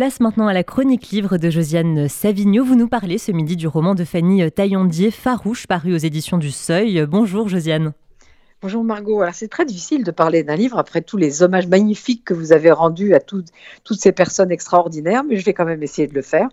[0.00, 2.64] place maintenant à la chronique livre de Josiane Savigno.
[2.64, 6.50] Vous nous parlez ce midi du roman de Fanny Taillandier, Farouche, paru aux éditions du
[6.50, 7.04] Seuil.
[7.06, 7.92] Bonjour Josiane.
[8.62, 9.22] Bonjour Margot.
[9.22, 12.52] Alors c'est très difficile de parler d'un livre après tous les hommages magnifiques que vous
[12.52, 13.48] avez rendus à toutes
[13.98, 16.46] ces personnes extraordinaires, mais je vais quand même essayer de le faire.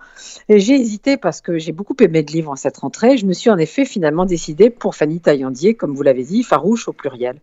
[0.47, 3.17] Et j'ai hésité parce que j'ai beaucoup aimé le livre en cette rentrée.
[3.17, 6.87] Je me suis en effet finalement décidée pour Fanny Taillandier, comme vous l'avez dit, farouche
[6.87, 7.41] au pluriel.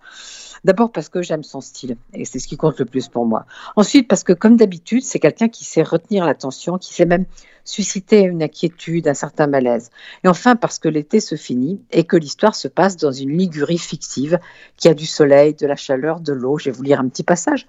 [0.64, 3.44] D'abord parce que j'aime son style, et c'est ce qui compte le plus pour moi.
[3.76, 7.26] Ensuite parce que, comme d'habitude, c'est quelqu'un qui sait retenir l'attention, qui sait même
[7.64, 9.90] susciter une inquiétude, un certain malaise.
[10.22, 13.78] Et enfin parce que l'été se finit et que l'histoire se passe dans une Ligurie
[13.78, 14.38] fictive
[14.76, 16.58] qui a du soleil, de la chaleur, de l'eau.
[16.58, 17.66] Je vais vous lire un petit passage.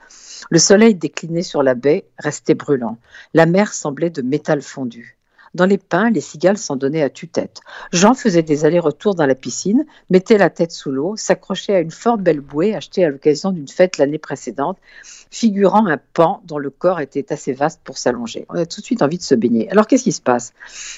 [0.50, 2.98] Le soleil décliné sur la baie restait brûlant.
[3.34, 5.15] La mer semblait de métal fondu.
[5.56, 7.62] Dans les pins, les cigales s'en donnaient à tue-tête.
[7.94, 11.92] Jean faisait des allers-retours dans la piscine, mettait la tête sous l'eau, s'accrochait à une
[11.92, 14.78] fort belle bouée achetée à l'occasion d'une fête l'année précédente,
[15.32, 18.46] figurant un pan dont le corps était assez vaste pour s'allonger.
[18.50, 19.72] On a tout de suite envie de se baigner.
[19.72, 20.52] Alors qu'est-ce qui se passe?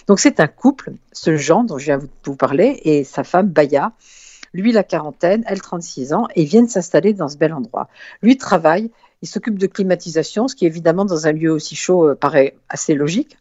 [0.07, 3.49] Donc c'est un couple, ce Jean dont je viens de vous parler, et sa femme
[3.49, 3.91] Baya,
[4.53, 7.89] lui la quarantaine, elle 36 ans, et viennent s'installer dans ce bel endroit.
[8.23, 8.89] Lui travaille,
[9.21, 12.95] il s'occupe de climatisation, ce qui évidemment dans un lieu aussi chaud euh, paraît assez
[12.95, 13.37] logique.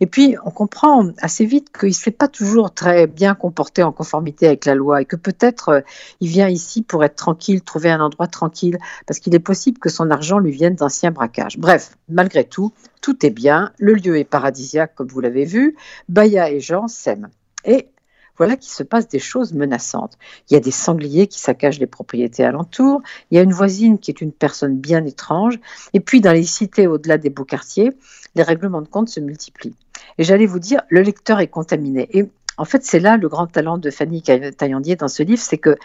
[0.00, 3.92] Et puis, on comprend assez vite qu'il ne s'est pas toujours très bien comporté en
[3.92, 5.80] conformité avec la loi et que peut-être euh,
[6.20, 9.88] il vient ici pour être tranquille, trouver un endroit tranquille, parce qu'il est possible que
[9.88, 11.58] son argent lui vienne d'anciens braquages.
[11.58, 15.76] Bref, malgré tout, tout est bien, le lieu est paradisiaque comme vous l'avez vu,
[16.08, 17.30] Baya et Jean s'aiment.
[17.64, 17.88] Et
[18.36, 20.18] voilà qu'il se passe des choses menaçantes.
[20.50, 23.00] Il y a des sangliers qui saccagent les propriétés alentours,
[23.30, 25.58] il y a une voisine qui est une personne bien étrange,
[25.94, 27.92] et puis dans les cités au-delà des beaux quartiers,
[28.34, 29.74] les règlements de compte se multiplient.
[30.18, 32.08] Et j'allais vous dire, le lecteur est contaminé.
[32.16, 35.58] Et en fait, c'est là le grand talent de Fanny Taillandier dans ce livre, c'est
[35.58, 35.76] que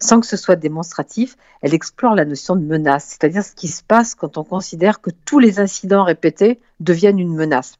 [0.00, 3.82] sans que ce soit démonstratif, elle explore la notion de menace, c'est-à-dire ce qui se
[3.82, 7.74] passe quand on considère que tous les incidents répétés deviennent une menace.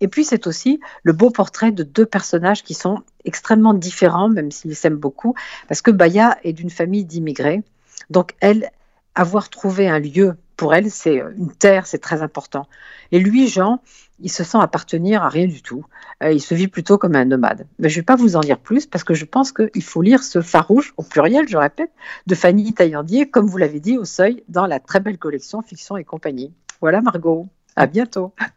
[0.00, 4.50] Et puis c'est aussi le beau portrait de deux personnages qui sont extrêmement différents, même
[4.50, 5.34] s'ils s'aiment beaucoup,
[5.68, 7.62] parce que Baya est d'une famille d'immigrés.
[8.10, 8.70] Donc elle,
[9.14, 12.66] avoir trouvé un lieu pour elle, c'est une terre, c'est très important.
[13.12, 13.80] Et lui, Jean,
[14.20, 15.84] il se sent appartenir à rien du tout.
[16.22, 17.66] Euh, il se vit plutôt comme un nomade.
[17.78, 20.02] Mais je ne vais pas vous en dire plus parce que je pense qu'il faut
[20.02, 21.90] lire ce farouche, au pluriel, je répète,
[22.26, 25.96] de Fanny Taillandier, comme vous l'avez dit, au seuil, dans la très belle collection Fiction
[25.96, 26.52] et compagnie.
[26.80, 27.46] Voilà, Margot.
[27.78, 28.32] À bientôt.